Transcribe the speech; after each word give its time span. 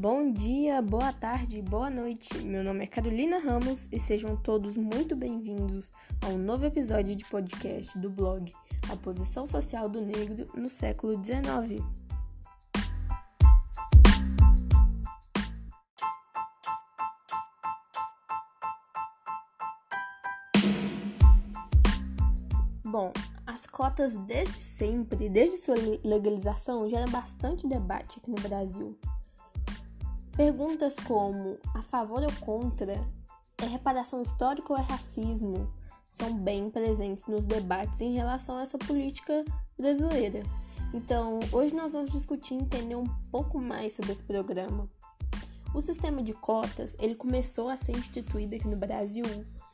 Bom 0.00 0.30
dia, 0.30 0.80
boa 0.80 1.12
tarde, 1.12 1.60
boa 1.60 1.90
noite. 1.90 2.38
Meu 2.44 2.62
nome 2.62 2.84
é 2.84 2.86
Carolina 2.86 3.40
Ramos 3.40 3.88
e 3.90 3.98
sejam 3.98 4.36
todos 4.36 4.76
muito 4.76 5.16
bem-vindos 5.16 5.90
a 6.24 6.28
um 6.28 6.38
novo 6.38 6.64
episódio 6.64 7.16
de 7.16 7.24
podcast 7.24 7.98
do 7.98 8.08
blog 8.08 8.52
A 8.88 8.94
Posição 8.94 9.44
Social 9.44 9.88
do 9.88 10.00
Negro 10.00 10.48
no 10.54 10.68
século 10.68 11.14
XIX. 11.14 11.84
Bom, 22.84 23.12
as 23.44 23.66
cotas 23.66 24.16
desde 24.16 24.62
sempre, 24.62 25.28
desde 25.28 25.56
sua 25.56 25.74
legalização, 26.04 26.88
geram 26.88 27.10
bastante 27.10 27.66
debate 27.66 28.20
aqui 28.20 28.30
no 28.30 28.40
Brasil. 28.40 28.96
Perguntas 30.38 30.94
como 31.00 31.58
a 31.74 31.82
favor 31.82 32.22
ou 32.22 32.32
contra, 32.38 32.92
é 33.60 33.66
reparação 33.66 34.22
histórica 34.22 34.72
ou 34.72 34.78
é 34.78 34.82
racismo, 34.82 35.68
são 36.08 36.32
bem 36.32 36.70
presentes 36.70 37.26
nos 37.26 37.44
debates 37.44 38.00
em 38.00 38.12
relação 38.12 38.56
a 38.56 38.62
essa 38.62 38.78
política 38.78 39.44
brasileira. 39.76 40.44
Então, 40.94 41.40
hoje 41.50 41.74
nós 41.74 41.92
vamos 41.92 42.12
discutir 42.12 42.54
e 42.54 42.58
entender 42.58 42.94
um 42.94 43.02
pouco 43.32 43.58
mais 43.58 43.94
sobre 43.94 44.12
esse 44.12 44.22
programa. 44.22 44.88
O 45.74 45.80
sistema 45.80 46.22
de 46.22 46.32
cotas, 46.34 46.94
ele 47.00 47.16
começou 47.16 47.68
a 47.68 47.76
ser 47.76 47.96
instituído 47.96 48.54
aqui 48.54 48.68
no 48.68 48.76
Brasil 48.76 49.24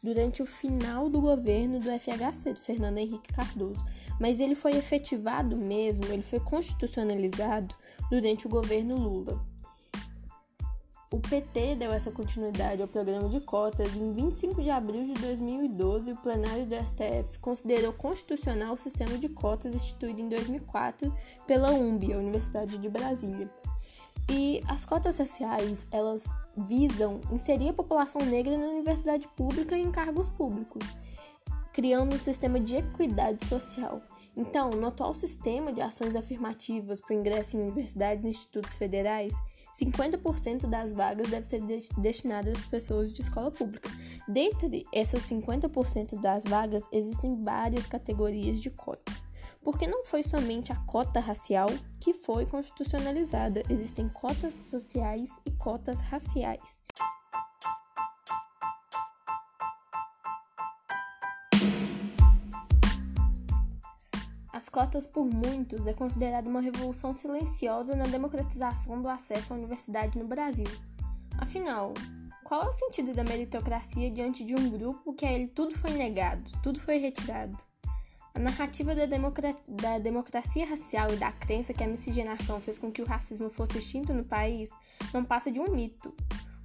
durante 0.03 0.43
o 0.43 0.47
final 0.47 1.11
do 1.11 1.21
governo 1.21 1.79
do 1.79 1.91
FHC, 1.91 2.55
do 2.55 2.61
Fernando 2.61 2.97
Henrique 2.97 3.35
Cardoso, 3.35 3.85
mas 4.19 4.41
ele 4.41 4.55
foi 4.55 4.73
efetivado 4.79 5.59
mesmo, 5.59 6.07
ele 6.07 6.23
foi 6.23 6.41
constitucionalizado 6.41 7.75
durante 8.11 8.47
o 8.47 8.51
governo 8.51 8.97
Lula. 8.97 9.53
O 11.15 11.21
PT 11.21 11.77
deu 11.77 11.93
essa 11.93 12.11
continuidade 12.11 12.83
ao 12.83 12.89
programa 12.89 13.29
de 13.29 13.39
cotas 13.39 13.95
em 13.95 14.13
25 14.13 14.61
de 14.61 14.69
abril 14.69 15.05
de 15.05 15.15
2012 15.15 16.11
o 16.11 16.17
plenário 16.17 16.67
do 16.67 16.75
STF 16.75 17.39
considerou 17.39 17.93
constitucional 17.93 18.75
o 18.75 18.77
sistema 18.77 19.17
de 19.17 19.29
cotas 19.29 19.77
instituído 19.77 20.21
em 20.21 20.29
2004 20.29 21.17
pela 21.47 21.71
UMB, 21.71 22.15
a 22.15 22.19
Universidade 22.19 22.77
de 22.79 22.89
Brasília. 22.89 23.49
E 24.29 24.61
as 24.67 24.85
cotas 24.85 25.17
raciais, 25.19 25.87
elas 25.93 26.25
visam 26.57 27.21
inserir 27.31 27.69
a 27.69 27.75
população 27.75 28.21
negra 28.23 28.59
na 28.59 28.67
universidade 28.67 29.29
pública 29.37 29.79
e 29.79 29.83
em 29.83 29.93
cargos 29.93 30.29
públicos, 30.29 30.85
criando 31.73 32.17
um 32.17 32.19
sistema 32.19 32.59
de 32.59 32.75
equidade 32.75 33.47
social. 33.47 34.03
Então, 34.37 34.71
no 34.71 34.89
atual 34.89 35.15
sistema 35.15 35.73
de 35.73 35.81
ações 35.81 36.17
afirmativas 36.17 37.01
para 37.01 37.15
o 37.15 37.21
ingresso 37.21 37.57
em 37.57 37.61
universidades 37.61 38.25
e 38.25 38.29
institutos 38.31 38.75
federais, 38.77 39.33
50% 39.81 40.67
das 40.67 40.93
vagas 40.93 41.29
devem 41.29 41.49
ser 41.49 41.61
de 41.61 41.89
destinadas 41.99 42.57
a 42.57 42.71
pessoas 42.71 43.13
de 43.13 43.23
escola 43.23 43.51
pública. 43.51 43.91
Dentre 44.29 44.87
essas 44.93 45.23
50% 45.25 46.21
das 46.21 46.45
vagas, 46.45 46.85
existem 46.93 47.43
várias 47.43 47.87
categorias 47.87 48.61
de 48.61 48.71
cota. 48.71 49.13
Porque 49.63 49.87
não 49.87 50.05
foi 50.05 50.23
somente 50.23 50.71
a 50.73 50.77
cota 50.77 51.19
racial 51.19 51.69
que 51.99 52.13
foi 52.13 52.45
constitucionalizada, 52.45 53.63
existem 53.69 54.09
cotas 54.11 54.53
sociais 54.69 55.31
e 55.47 55.51
cotas 55.51 56.01
raciais. 56.01 56.79
Cotas 64.75 65.07
por 65.07 65.25
muitos 65.25 65.87
é 65.87 65.93
considerada 65.93 66.49
uma 66.49 66.61
revolução 66.61 67.15
silenciosa 67.15 67.95
na 67.95 68.07
democratização 68.07 69.01
do 69.01 69.09
acesso 69.09 69.53
à 69.53 69.57
universidade 69.57 70.19
no 70.19 70.27
Brasil. 70.27 70.67
Afinal, 71.39 71.95
qual 72.43 72.65
é 72.65 72.69
o 72.69 72.73
sentido 72.73 73.15
da 73.15 73.23
meritocracia 73.23 74.11
diante 74.11 74.45
de 74.45 74.53
um 74.53 74.69
grupo 74.69 75.15
que 75.15 75.25
a 75.25 75.33
ele 75.33 75.47
tudo 75.47 75.79
foi 75.79 75.91
negado, 75.91 76.43
tudo 76.61 76.81
foi 76.81 76.99
retirado? 76.99 77.57
A 78.35 78.41
narrativa 78.41 78.97
da, 78.97 79.07
democra 79.07 79.55
da 79.69 80.01
democracia 80.01 80.67
racial 80.67 81.15
e 81.15 81.19
da 81.19 81.31
crença 81.31 81.73
que 81.73 81.85
a 81.85 81.87
miscigenação 81.87 82.61
fez 82.61 82.77
com 82.77 82.91
que 82.91 83.01
o 83.01 83.07
racismo 83.07 83.49
fosse 83.49 83.79
extinto 83.79 84.13
no 84.13 84.25
país 84.25 84.71
não 85.13 85.25
passa 85.25 85.53
de 85.53 85.61
um 85.61 85.71
mito. 85.71 86.13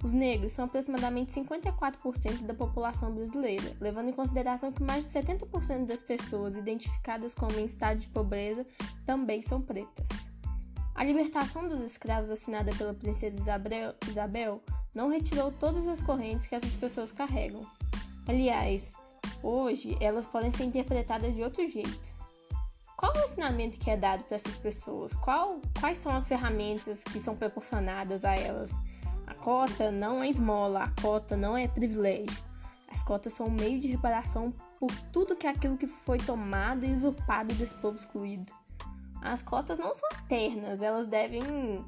Os 0.02 0.14
negros 0.14 0.52
são 0.52 0.64
aproximadamente 0.64 1.32
54% 1.32 2.42
da 2.42 2.54
população 2.54 3.12
brasileira, 3.14 3.76
levando 3.78 4.08
em 4.08 4.12
consideração 4.12 4.72
que 4.72 4.82
mais 4.82 5.06
de 5.06 5.12
70% 5.12 5.84
das 5.84 6.02
pessoas 6.02 6.56
identificadas 6.56 7.34
como 7.34 7.58
em 7.58 7.64
estado 7.66 7.98
de 7.98 8.08
pobreza 8.08 8.64
também 9.04 9.42
são 9.42 9.60
pretas. 9.60 10.08
A 10.94 11.04
libertação 11.04 11.68
dos 11.68 11.82
escravos 11.82 12.30
assinada 12.30 12.72
pela 12.76 12.94
princesa 12.94 13.38
Isabel, 14.08 14.62
não 14.94 15.08
retirou 15.08 15.52
todas 15.52 15.86
as 15.86 16.02
correntes 16.02 16.46
que 16.46 16.54
essas 16.54 16.76
pessoas 16.76 17.12
carregam. 17.12 17.64
Aliás, 18.26 18.94
hoje 19.42 19.96
elas 20.00 20.26
podem 20.26 20.50
ser 20.50 20.64
interpretadas 20.64 21.34
de 21.34 21.42
outro 21.42 21.66
jeito. 21.68 22.20
Qual 22.96 23.12
o 23.14 23.24
ensinamento 23.24 23.78
que 23.78 23.90
é 23.90 23.96
dado 23.96 24.24
para 24.24 24.36
essas 24.36 24.58
pessoas? 24.58 25.14
Qual, 25.14 25.60
quais 25.80 25.98
são 25.98 26.14
as 26.14 26.28
ferramentas 26.28 27.02
que 27.02 27.18
são 27.18 27.34
proporcionadas 27.34 28.24
a 28.24 28.34
elas? 28.34 28.70
Cota 29.40 29.90
não 29.90 30.22
é 30.22 30.28
esmola, 30.28 30.84
a 30.84 31.00
cota 31.00 31.36
não 31.36 31.56
é 31.56 31.66
privilégio. 31.66 32.38
As 32.90 33.02
cotas 33.02 33.32
são 33.32 33.46
um 33.46 33.50
meio 33.50 33.80
de 33.80 33.88
reparação 33.88 34.52
por 34.78 34.90
tudo 35.12 35.36
que 35.36 35.46
é 35.46 35.50
aquilo 35.50 35.76
que 35.76 35.86
foi 35.86 36.18
tomado 36.18 36.84
e 36.84 36.92
usurpado 36.92 37.54
desse 37.54 37.74
povo 37.74 37.96
excluído. 37.96 38.52
As 39.22 39.42
cotas 39.42 39.78
não 39.78 39.94
são 39.94 40.08
eternas, 40.24 40.82
elas 40.82 41.06
devem 41.06 41.84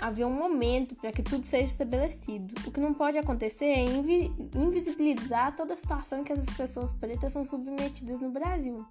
haver 0.00 0.24
um 0.24 0.32
momento 0.32 0.94
para 0.96 1.12
que 1.12 1.22
tudo 1.22 1.44
seja 1.44 1.64
estabelecido. 1.64 2.54
O 2.66 2.70
que 2.70 2.80
não 2.80 2.94
pode 2.94 3.18
acontecer 3.18 3.66
é 3.66 3.84
invi 3.84 4.32
invisibilizar 4.54 5.54
toda 5.56 5.74
a 5.74 5.76
situação 5.76 6.20
em 6.20 6.24
que 6.24 6.32
essas 6.32 6.54
pessoas 6.56 6.92
pretas 6.92 7.32
são 7.32 7.44
submetidas 7.46 8.20
no 8.20 8.30
Brasil. 8.30 8.84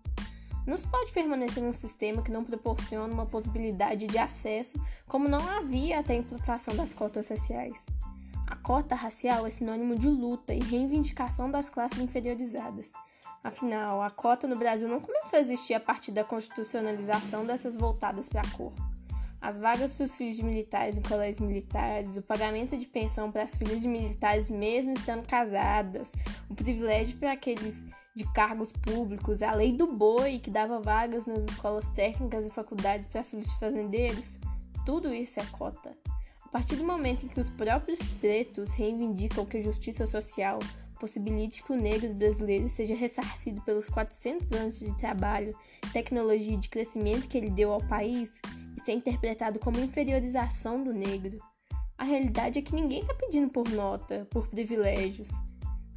Não 0.66 0.78
se 0.78 0.88
pode 0.88 1.12
permanecer 1.12 1.62
num 1.62 1.74
sistema 1.74 2.22
que 2.22 2.32
não 2.32 2.44
proporciona 2.44 3.14
uma 3.14 3.26
possibilidade 3.26 4.08
de 4.08 4.18
acesso, 4.18 4.82
como 5.06 5.28
não 5.28 5.46
havia 5.50 6.00
até 6.00 6.14
a 6.14 6.18
implantação 6.18 6.76
das 6.76 6.94
cotas 6.94 7.28
raciais. 7.28 7.86
A 8.48 8.56
cota 8.56 8.96
racial 8.96 9.46
é 9.46 9.50
sinônimo 9.50 9.96
de 9.98 10.08
luta 10.08 10.54
e 10.54 10.60
reivindicação 10.60 11.50
das 11.50 11.70
classes 11.70 12.00
inferiorizadas. 12.00 12.94
Afinal, 13.44 14.02
a 14.02 14.10
cota 14.10 14.48
no 14.48 14.58
Brasil 14.58 14.88
não 14.88 15.02
começou 15.02 15.38
a 15.38 15.42
existir 15.42 15.74
a 15.74 15.80
partir 15.80 16.12
da 16.12 16.24
constitucionalização 16.24 17.46
dessas 17.46 17.76
voltadas 17.76 18.30
para 18.30 18.42
a 18.42 18.52
cor. 18.52 18.72
As 19.42 19.60
vagas 19.60 19.92
para 19.92 20.06
os 20.06 20.16
filhos 20.16 20.38
de 20.38 20.44
militares 20.44 20.98
em 20.98 21.02
colégios 21.02 21.40
militares, 21.40 22.16
o 22.16 22.22
pagamento 22.22 22.78
de 22.78 22.88
pensão 22.88 23.30
para 23.30 23.44
as 23.44 23.56
filhas 23.56 23.82
de 23.82 23.90
militares 23.90 24.50
mesmo 24.50 24.94
estando 24.94 25.28
casadas, 25.28 26.14
o 26.50 26.56
privilégio 26.56 27.18
para 27.18 27.34
aqueles 27.34 27.84
de 28.16 28.32
cargos 28.32 28.72
públicos, 28.72 29.42
a 29.42 29.54
lei 29.54 29.72
do 29.72 29.88
boi 29.88 30.40
que 30.40 30.52
dava 30.52 30.80
vagas 30.80 31.26
nas 31.26 31.44
escolas 31.46 31.88
técnicas 31.88 32.46
e 32.46 32.50
faculdades 32.50 33.08
para 33.08 33.24
filhos 33.24 33.50
de 33.50 33.60
fazendeiros, 33.60 34.40
tudo 34.86 35.14
isso 35.14 35.40
é 35.40 35.46
cota. 35.46 35.96
A 36.44 36.48
partir 36.50 36.76
do 36.76 36.84
momento 36.84 37.26
em 37.26 37.30
que 37.30 37.40
os 37.40 37.50
próprios 37.50 38.00
pretos 38.22 38.74
reivindicam 38.74 39.46
que 39.46 39.58
a 39.58 39.62
justiça 39.62 40.06
social 40.06 40.60
possibilite 41.00 41.64
que 41.64 41.74
o 41.74 41.76
negro 41.76 42.14
brasileiro 42.14 42.70
seja 42.70 42.96
ressarcido 42.96 43.60
pelos 43.62 43.90
400 43.90 44.52
anos 44.54 44.80
de 44.80 44.96
trabalho, 44.98 45.58
tecnologia 45.92 46.54
e 46.54 46.58
de 46.58 46.70
crescimento 46.70 47.28
que 47.28 47.38
ele 47.38 47.50
deu 47.50 47.74
ao 47.74 47.82
país, 47.82 48.32
isso 48.78 48.90
é 48.90 48.94
interpretado 48.94 49.60
como 49.60 49.80
inferiorização 49.80 50.84
do 50.84 50.94
negro. 50.94 51.40
A 51.98 52.04
realidade 52.04 52.60
é 52.60 52.62
que 52.62 52.76
ninguém 52.76 53.02
está 53.02 53.14
pedindo 53.14 53.50
por 53.50 53.70
nota, 53.70 54.28
por 54.30 54.48
privilégios. 54.48 55.30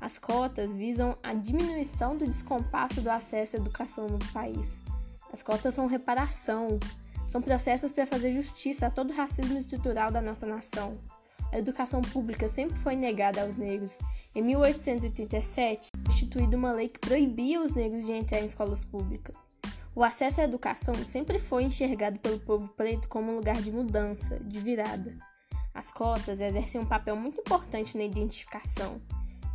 As 0.01 0.19
cotas 0.19 0.75
visam 0.75 1.17
a 1.23 1.33
diminuição 1.33 2.17
do 2.17 2.27
descompasso 2.27 3.01
do 3.01 3.11
acesso 3.11 3.57
à 3.57 3.59
educação 3.59 4.09
no 4.09 4.19
país. 4.33 4.79
As 5.33 5.43
cotas 5.43 5.75
são 5.75 5.87
reparação, 5.87 6.79
são 7.27 7.43
processos 7.43 7.93
para 7.93 8.07
fazer 8.07 8.33
justiça 8.33 8.87
a 8.87 8.91
todo 8.91 9.11
o 9.11 9.17
racismo 9.17 9.59
estrutural 9.59 10.11
da 10.11 10.21
nossa 10.21 10.47
nação. 10.47 10.99
A 11.53 11.59
educação 11.59 12.03
pública 12.03 12.49
sempre 12.49 12.77
foi 12.77 12.97
negada 12.97 13.43
aos 13.43 13.57
negros. 13.57 13.99
Em 14.35 14.43
1837, 14.43 15.89
foi 16.05 16.15
instituída 16.15 16.57
uma 16.57 16.73
lei 16.73 16.89
que 16.89 16.99
proibia 16.99 17.63
os 17.63 17.73
negros 17.73 18.05
de 18.05 18.13
entrar 18.13 18.41
em 18.41 18.47
escolas 18.47 18.85
públicas. 18.85 19.37
O 19.95 20.05
acesso 20.05 20.43
à 20.43 20.45
educação 20.45 20.95
sempre 21.07 21.39
foi 21.39 21.65
enxergado 21.65 22.19
pelo 22.19 22.39
povo 22.39 22.69
preto 22.69 23.09
como 23.09 23.33
um 23.33 23.37
lugar 23.37 23.63
de 23.63 23.73
mudança, 23.73 24.39
de 24.41 24.61
virada. 24.61 25.17
As 25.73 25.91
cotas 25.91 26.41
exercem 26.41 26.81
um 26.81 26.87
papel 26.87 27.17
muito 27.17 27.41
importante 27.41 27.97
na 27.97 28.05
identificação, 28.05 29.01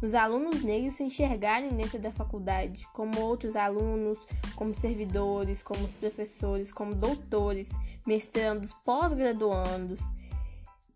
os 0.01 0.15
alunos 0.15 0.63
negros 0.63 0.95
se 0.95 1.03
enxergarem 1.03 1.69
dentro 1.69 1.99
da 1.99 2.11
faculdade 2.11 2.87
como 2.91 3.21
outros 3.21 3.55
alunos, 3.55 4.17
como 4.55 4.73
servidores, 4.73 5.61
como 5.61 5.83
os 5.83 5.93
professores, 5.93 6.71
como 6.73 6.95
doutores, 6.95 7.69
mestrandos, 8.05 8.73
pós-graduandos. 8.73 10.01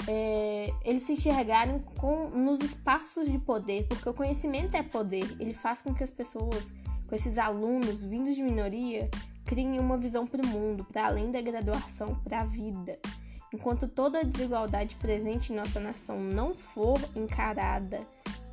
É, 0.07 0.73
eles 0.83 1.03
se 1.03 1.13
enxergarem 1.13 1.79
com, 1.99 2.29
nos 2.29 2.61
espaços 2.61 3.31
de 3.31 3.37
poder, 3.37 3.87
porque 3.87 4.09
o 4.09 4.13
conhecimento 4.13 4.75
é 4.75 4.81
poder. 4.81 5.35
Ele 5.39 5.53
faz 5.53 5.83
com 5.83 5.93
que 5.93 6.03
as 6.03 6.11
pessoas, 6.11 6.73
com 7.07 7.13
esses 7.13 7.37
alunos 7.37 8.01
vindos 8.03 8.35
de 8.35 8.41
minoria, 8.41 9.09
criem 9.45 9.79
uma 9.79 9.97
visão 9.97 10.25
para 10.25 10.41
o 10.41 10.47
mundo, 10.47 10.83
para 10.83 11.05
além 11.05 11.29
da 11.29 11.41
graduação, 11.41 12.15
para 12.23 12.41
a 12.41 12.45
vida. 12.45 12.97
Enquanto 13.53 13.87
toda 13.87 14.19
a 14.19 14.23
desigualdade 14.23 14.95
presente 14.95 15.53
em 15.53 15.55
nossa 15.55 15.79
nação 15.79 16.19
não 16.19 16.55
for 16.55 16.99
encarada 17.15 18.05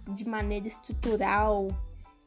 de 0.08 0.26
maneira 0.26 0.66
estrutural, 0.66 1.68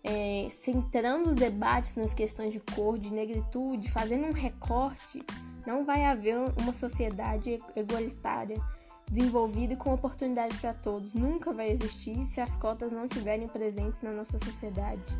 é, 0.03 0.47
centrando 0.49 1.29
os 1.29 1.35
debates 1.35 1.95
nas 1.95 2.13
questões 2.13 2.53
de 2.53 2.59
cor, 2.59 2.97
de 2.97 3.11
negritude, 3.11 3.89
fazendo 3.89 4.27
um 4.27 4.31
recorte, 4.31 5.23
não 5.65 5.83
vai 5.83 6.05
haver 6.05 6.37
uma 6.61 6.73
sociedade 6.73 7.59
igualitária, 7.75 8.61
desenvolvida 9.09 9.73
e 9.73 9.77
com 9.77 9.93
oportunidade 9.93 10.57
para 10.59 10.73
todos. 10.73 11.13
Nunca 11.13 11.51
vai 11.51 11.71
existir 11.71 12.25
se 12.25 12.39
as 12.39 12.55
cotas 12.55 12.91
não 12.91 13.05
estiverem 13.05 13.47
presentes 13.47 14.01
na 14.01 14.11
nossa 14.11 14.37
sociedade. 14.37 15.17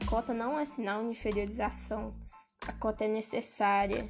A 0.00 0.06
cota 0.06 0.34
não 0.34 0.58
é 0.58 0.64
sinal 0.64 1.00
de 1.02 1.10
inferiorização, 1.10 2.12
a 2.66 2.72
cota 2.72 3.04
é 3.04 3.08
necessária. 3.08 4.08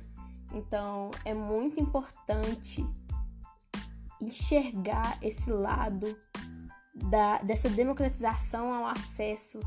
Então, 0.55 1.11
é 1.25 1.35
muito 1.35 1.81
importante 1.81 2.87
enxergar 4.21 5.19
esse 5.21 5.51
lado 5.51 6.17
da, 6.95 7.39
dessa 7.39 7.69
democratização 7.69 8.73
ao 8.73 8.87
acesso 8.87 9.59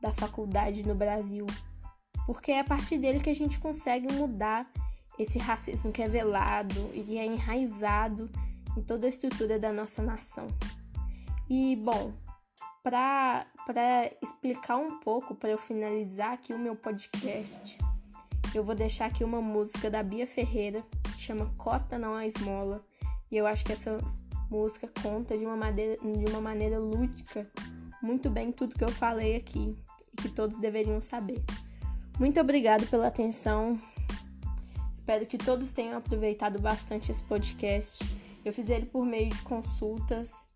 da 0.00 0.12
faculdade 0.12 0.86
no 0.86 0.94
Brasil, 0.94 1.46
porque 2.26 2.52
é 2.52 2.60
a 2.60 2.64
partir 2.64 2.98
dele 2.98 3.20
que 3.20 3.30
a 3.30 3.34
gente 3.34 3.58
consegue 3.58 4.12
mudar 4.12 4.70
esse 5.18 5.38
racismo 5.38 5.90
que 5.90 6.02
é 6.02 6.08
velado 6.08 6.90
e 6.94 7.02
que 7.02 7.18
é 7.18 7.24
enraizado 7.24 8.30
em 8.76 8.82
toda 8.82 9.06
a 9.06 9.08
estrutura 9.08 9.58
da 9.58 9.72
nossa 9.72 10.02
nação. 10.02 10.48
E, 11.48 11.76
bom, 11.76 12.12
para 12.82 13.46
explicar 14.22 14.76
um 14.76 15.00
pouco, 15.00 15.34
para 15.34 15.50
eu 15.50 15.58
finalizar 15.58 16.32
aqui 16.32 16.52
o 16.52 16.58
meu 16.58 16.76
podcast, 16.76 17.78
eu 18.54 18.62
vou 18.62 18.74
deixar 18.74 19.06
aqui 19.06 19.24
uma 19.24 19.40
música 19.40 19.90
da 19.90 20.02
Bia 20.02 20.26
Ferreira, 20.26 20.84
que 21.02 21.20
chama 21.20 21.52
Cota 21.56 21.98
Não 21.98 22.18
é 22.18 22.26
Esmola, 22.26 22.84
e 23.30 23.36
eu 23.36 23.46
acho 23.46 23.64
que 23.64 23.72
essa 23.72 23.98
música 24.50 24.90
conta 25.02 25.36
de 25.36 25.44
uma 25.44 25.56
maneira, 25.56 25.96
de 25.96 26.30
uma 26.30 26.40
maneira 26.40 26.78
lúdica 26.78 27.50
muito 28.02 28.30
bem 28.30 28.52
tudo 28.52 28.76
que 28.76 28.84
eu 28.84 28.90
falei 28.90 29.36
aqui 29.36 29.76
e 30.12 30.16
que 30.16 30.28
todos 30.28 30.58
deveriam 30.58 31.00
saber. 31.00 31.42
Muito 32.18 32.40
obrigado 32.40 32.86
pela 32.86 33.08
atenção. 33.08 33.80
Espero 34.94 35.26
que 35.26 35.36
todos 35.36 35.72
tenham 35.72 35.98
aproveitado 35.98 36.58
bastante 36.60 37.10
esse 37.10 37.22
podcast. 37.22 38.04
Eu 38.44 38.52
fiz 38.52 38.70
ele 38.70 38.86
por 38.86 39.04
meio 39.04 39.28
de 39.28 39.42
consultas, 39.42 40.46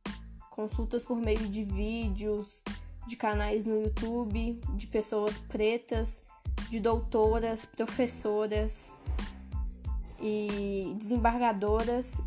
consultas 0.50 1.04
por 1.04 1.16
meio 1.16 1.48
de 1.48 1.64
vídeos, 1.64 2.62
de 3.06 3.16
canais 3.16 3.64
no 3.64 3.82
YouTube, 3.82 4.60
de 4.76 4.86
pessoas 4.86 5.36
pretas, 5.38 6.22
de 6.70 6.78
doutoras, 6.78 7.64
professoras 7.64 8.94
e 10.20 10.94
desembargadoras 10.98 12.20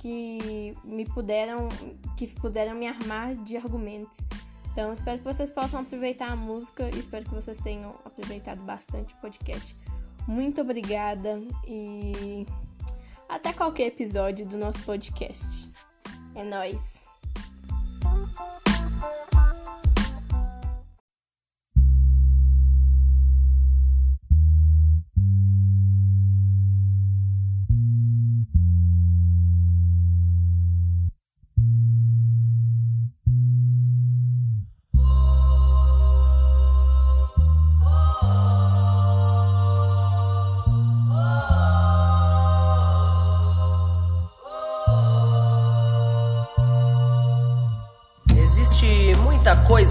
que 0.00 0.74
me 0.82 1.04
puderam 1.04 1.68
que 2.16 2.26
puderam 2.26 2.74
me 2.74 2.88
armar 2.88 3.34
de 3.36 3.56
argumentos. 3.56 4.18
Então, 4.72 4.92
espero 4.92 5.18
que 5.18 5.24
vocês 5.24 5.50
possam 5.50 5.80
aproveitar 5.80 6.30
a 6.30 6.36
música 6.36 6.88
e 6.94 6.98
espero 6.98 7.24
que 7.24 7.34
vocês 7.34 7.58
tenham 7.58 7.90
aproveitado 8.04 8.62
bastante 8.62 9.14
o 9.14 9.16
podcast. 9.18 9.76
Muito 10.26 10.60
obrigada 10.60 11.40
e 11.66 12.46
até 13.28 13.52
qualquer 13.52 13.86
episódio 13.86 14.46
do 14.46 14.56
nosso 14.56 14.82
podcast. 14.82 15.70
É 16.34 16.44
nós. 16.44 17.00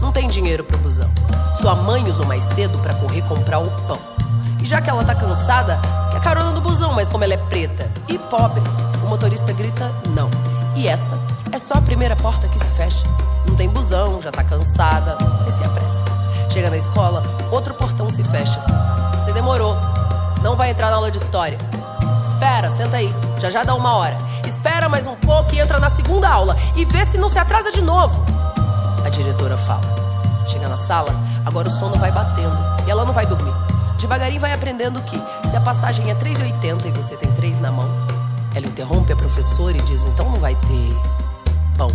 Não 0.00 0.12
tem 0.12 0.28
dinheiro 0.28 0.64
pro 0.64 0.78
busão. 0.78 1.10
Sua 1.60 1.74
mãe 1.74 2.02
usou 2.08 2.26
mais 2.26 2.42
cedo 2.54 2.78
para 2.78 2.94
correr 2.94 3.22
comprar 3.22 3.58
o 3.58 3.70
pão. 3.82 3.98
E 4.62 4.66
já 4.66 4.80
que 4.80 4.90
ela 4.90 5.04
tá 5.04 5.14
cansada, 5.14 5.80
quer 6.10 6.20
carona 6.20 6.52
no 6.52 6.60
busão, 6.60 6.92
mas 6.92 7.08
como 7.08 7.24
ela 7.24 7.34
é 7.34 7.36
preta 7.36 7.90
e 8.08 8.18
pobre, 8.18 8.62
o 9.04 9.08
motorista 9.08 9.52
grita 9.52 9.90
não. 10.10 10.30
E 10.74 10.86
essa 10.88 11.18
é 11.52 11.58
só 11.58 11.74
a 11.74 11.82
primeira 11.82 12.16
porta 12.16 12.48
que 12.48 12.58
se 12.58 12.70
fecha. 12.70 13.02
Não 13.46 13.56
tem 13.56 13.68
busão, 13.68 14.20
já 14.20 14.30
tá 14.30 14.44
cansada, 14.44 15.16
mas 15.42 15.54
se 15.54 15.64
apressa. 15.64 16.04
Chega 16.50 16.70
na 16.70 16.76
escola, 16.76 17.22
outro 17.50 17.74
portão 17.74 18.08
se 18.10 18.22
fecha. 18.24 18.60
Você 19.14 19.32
demorou. 19.32 19.76
Não 20.42 20.56
vai 20.56 20.70
entrar 20.70 20.90
na 20.90 20.96
aula 20.96 21.10
de 21.10 21.18
história. 21.18 21.58
Espera, 22.24 22.70
senta 22.70 22.96
aí. 22.96 23.14
Já 23.38 23.50
já 23.50 23.64
dá 23.64 23.74
uma 23.74 23.94
hora. 23.94 24.16
Espera 24.46 24.88
mais 24.88 25.06
um 25.06 25.14
pouco 25.14 25.54
e 25.54 25.60
entra 25.60 25.78
na 25.78 25.90
segunda 25.90 26.28
aula. 26.28 26.56
E 26.76 26.84
vê 26.84 27.04
se 27.04 27.18
não 27.18 27.28
se 27.28 27.38
atrasa 27.38 27.70
de 27.70 27.82
novo. 27.82 28.24
Diretora 29.20 29.58
fala. 29.58 29.82
Chega 30.46 30.66
na 30.66 30.78
sala, 30.78 31.14
agora 31.44 31.68
o 31.68 31.70
sono 31.70 31.94
vai 31.96 32.10
batendo 32.10 32.56
e 32.86 32.90
ela 32.90 33.04
não 33.04 33.12
vai 33.12 33.26
dormir. 33.26 33.52
Devagarinho 33.98 34.40
vai 34.40 34.50
aprendendo 34.50 35.02
que 35.02 35.22
se 35.46 35.54
a 35.54 35.60
passagem 35.60 36.10
é 36.10 36.14
3,80 36.14 36.86
e 36.86 36.90
você 36.90 37.18
tem 37.18 37.30
3 37.32 37.58
na 37.58 37.70
mão, 37.70 37.86
ela 38.54 38.66
interrompe 38.66 39.12
a 39.12 39.16
professora 39.16 39.76
e 39.76 39.82
diz: 39.82 40.04
então 40.04 40.30
não 40.30 40.40
vai 40.40 40.54
ter 40.54 40.96
pão. 41.76 41.90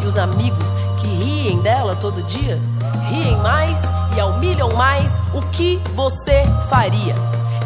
E 0.00 0.06
os 0.06 0.16
amigos 0.16 0.72
que 0.98 1.08
riem 1.08 1.60
dela 1.62 1.96
todo 1.96 2.22
dia, 2.22 2.62
riem 3.08 3.36
mais 3.38 3.82
e 4.16 4.22
humilham 4.22 4.70
mais, 4.76 5.20
o 5.34 5.42
que 5.50 5.82
você 5.96 6.44
faria? 6.70 7.16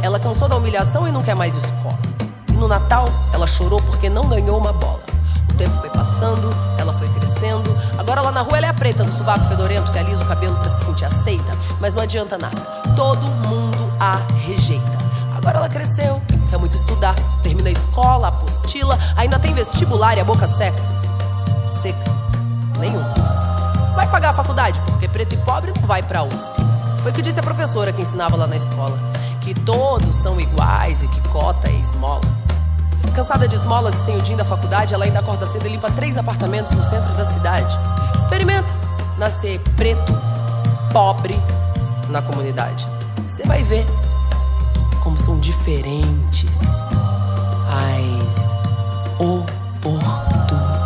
Ela 0.00 0.18
cansou 0.18 0.48
da 0.48 0.56
humilhação 0.56 1.06
e 1.06 1.12
não 1.12 1.22
quer 1.22 1.36
mais 1.36 1.54
escola. 1.54 1.98
E 2.48 2.52
no 2.52 2.66
Natal, 2.66 3.10
ela 3.30 3.46
chorou 3.46 3.82
porque 3.82 4.08
não 4.08 4.26
ganhou 4.26 4.56
uma 4.56 4.72
bola. 4.72 5.04
O 5.50 5.54
tempo 5.54 5.78
foi 5.80 5.90
passando, 5.90 6.50
ela 6.78 6.94
foi 6.94 7.08
crescendo. 7.10 7.75
Agora 7.98 8.20
lá 8.20 8.30
na 8.30 8.42
rua 8.42 8.58
ela 8.58 8.66
é 8.66 8.70
a 8.70 8.74
preta 8.74 9.04
do 9.04 9.12
sovaco 9.12 9.48
fedorento 9.48 9.90
que 9.90 9.98
alisa 9.98 10.22
o 10.22 10.26
cabelo 10.26 10.56
para 10.56 10.68
se 10.68 10.84
sentir 10.84 11.04
aceita. 11.04 11.56
Mas 11.80 11.94
não 11.94 12.02
adianta 12.02 12.36
nada. 12.38 12.60
Todo 12.94 13.26
mundo 13.26 13.92
a 13.98 14.16
rejeita. 14.46 14.98
Agora 15.36 15.58
ela 15.58 15.68
cresceu, 15.68 16.20
quer 16.50 16.58
muito 16.58 16.76
estudar. 16.76 17.14
Termina 17.42 17.68
a 17.68 17.72
escola, 17.72 18.28
apostila, 18.28 18.98
ainda 19.16 19.38
tem 19.38 19.54
vestibular 19.54 20.16
e 20.16 20.20
a 20.20 20.24
boca 20.24 20.46
seca. 20.46 20.82
Seca. 21.68 22.16
Nenhum 22.78 23.02
cuspe. 23.14 23.36
Vai 23.94 24.10
pagar 24.10 24.30
a 24.30 24.34
faculdade, 24.34 24.80
porque 24.82 25.08
preto 25.08 25.34
e 25.34 25.38
pobre 25.38 25.72
não 25.78 25.86
vai 25.86 26.02
pra 26.02 26.22
USP. 26.22 26.52
Foi 27.02 27.10
o 27.10 27.14
que 27.14 27.22
disse 27.22 27.40
a 27.40 27.42
professora 27.42 27.92
que 27.92 28.02
ensinava 28.02 28.36
lá 28.36 28.46
na 28.46 28.56
escola. 28.56 28.98
Que 29.40 29.54
todos 29.54 30.16
são 30.16 30.40
iguais 30.40 31.02
e 31.02 31.08
que 31.08 31.20
cota 31.28 31.68
é 31.68 31.74
esmola. 31.76 32.20
Cansada 33.14 33.48
de 33.48 33.54
esmolas 33.54 33.94
e 33.94 34.04
sem 34.04 34.16
o 34.16 34.22
din 34.22 34.36
da 34.36 34.44
faculdade, 34.44 34.92
ela 34.92 35.04
ainda 35.04 35.20
acorda 35.20 35.46
cedo 35.46 35.66
e 35.66 35.70
limpa 35.70 35.90
três 35.90 36.16
apartamentos 36.16 36.72
no 36.72 36.84
centro 36.84 37.12
da 37.14 37.24
cidade. 37.24 37.76
Experimenta 38.14 38.72
nascer 39.18 39.58
preto, 39.74 40.12
pobre 40.92 41.40
na 42.08 42.20
comunidade. 42.22 42.86
Você 43.26 43.44
vai 43.44 43.62
ver 43.62 43.86
como 45.02 45.16
são 45.16 45.38
diferentes 45.38 46.60
as 47.68 48.56
oportunidades. 49.18 50.85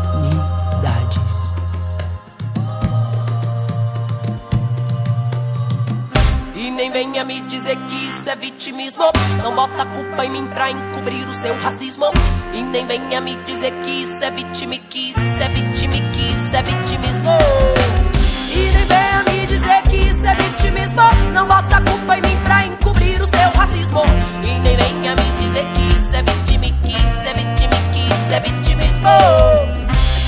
vitimismo. 8.60 9.04
Não 9.42 9.54
bota 9.54 9.86
culpa 9.86 10.26
em 10.26 10.30
mim 10.30 10.46
pra 10.48 10.70
encobrir 10.70 11.26
o 11.26 11.32
seu 11.32 11.56
racismo. 11.62 12.12
E 12.52 12.62
nem 12.62 12.86
venha 12.86 13.18
me 13.18 13.34
dizer 13.36 13.72
que 13.82 14.02
isso 14.02 14.22
é 14.22 14.30
vitime, 14.30 14.78
que 14.80 15.10
isso 15.10 15.18
é 15.18 15.48
vitime, 15.48 16.02
que 16.12 16.30
isso 16.30 16.54
é 16.56 16.62
vitimismo. 16.62 17.30
E 18.52 18.70
nem 18.72 18.86
venha 18.86 19.24
me 19.24 19.46
dizer 19.46 19.82
que 19.88 19.96
isso 19.96 20.26
é 20.26 20.34
vitimismo. 20.34 21.00
Não 21.32 21.46
bota 21.48 21.80
culpa 21.80 22.18
em 22.18 22.20
mim 22.20 22.36
pra 22.44 22.66
encobrir 22.66 23.22
o 23.22 23.26
seu 23.26 23.50
racismo. 23.58 24.02
E 24.42 24.58
nem 24.58 24.76
venha 24.76 25.16
me 25.16 25.40
dizer 25.40 25.64
que 25.64 25.96
isso 25.96 26.16
é 26.16 26.22
vitime, 26.22 26.74
que 26.82 26.92
isso 26.92 27.28
é 27.28 27.32
vitime, 27.32 27.76
que 27.92 28.00
isso 28.12 28.34
é 28.34 28.40
vitimismo. 28.40 29.08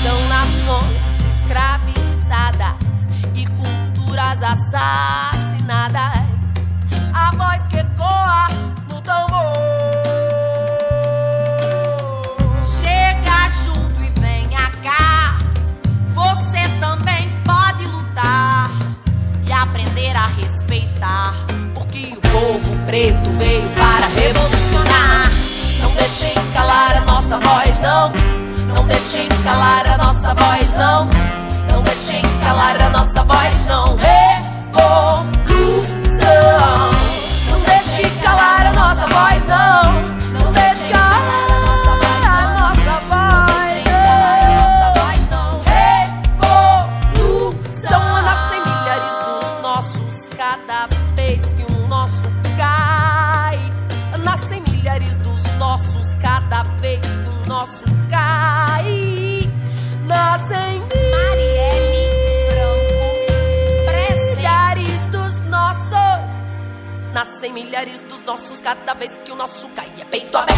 São 0.01 0.27
nações 0.27 1.35
escravizadas 1.35 3.07
e 3.35 3.45
culturas 3.45 4.41
assadas. 4.41 5.12
Milhares 67.83 68.01
dos 68.03 68.23
nossos 68.23 68.61
cada 68.61 68.93
vez 68.93 69.17
que 69.17 69.31
o 69.31 69.35
nosso 69.35 69.67
cai. 69.69 69.91
É 69.99 70.05
peito 70.05 70.37
aberto, 70.37 70.52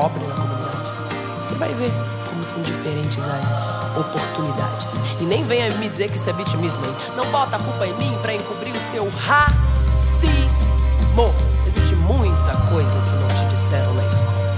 pobre 0.00 0.24
comunidade. 0.26 0.92
Você 1.40 1.54
vai 1.54 1.72
ver 1.72 1.90
como 2.28 2.44
são 2.44 2.60
diferentes 2.60 3.26
as 3.26 3.50
oportunidades. 3.96 5.00
E 5.18 5.24
nem 5.24 5.42
venha 5.44 5.70
me 5.78 5.88
dizer 5.88 6.10
que 6.10 6.16
isso 6.16 6.28
é 6.28 6.34
vitimismo, 6.34 6.84
hein? 6.84 6.94
Não 7.16 7.24
bota 7.30 7.56
a 7.56 7.58
culpa 7.60 7.86
em 7.86 7.94
mim 7.94 8.18
para 8.20 8.34
encobrir 8.34 8.72
o 8.72 8.80
seu 8.90 9.08
racismo. 9.08 10.68
Existe 11.66 11.94
muita 11.94 12.54
coisa 12.70 13.00
que 13.00 13.16
não 13.16 13.28
te 13.28 13.46
disseram 13.54 13.94
na 13.94 14.06
escola. 14.06 14.54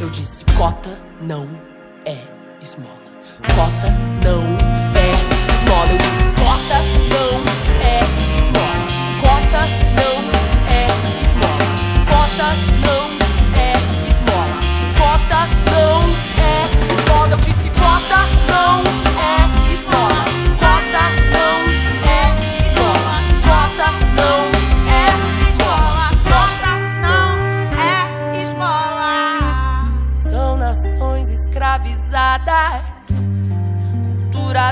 Eu 0.00 0.10
disse: 0.10 0.44
cota 0.58 0.90
não 1.20 1.48
é 2.04 2.18
esmola. 2.60 2.90
Cota 3.54 3.88
não 4.24 4.42
é 4.42 4.55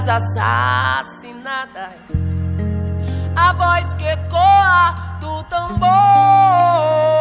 assassinadas. 0.09 1.93
A 3.37 3.53
voz 3.53 3.93
que 3.95 4.07
ecoa 4.07 5.19
do 5.21 5.43
tambor. 5.45 7.14